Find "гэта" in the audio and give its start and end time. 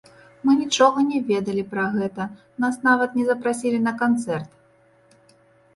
1.97-2.27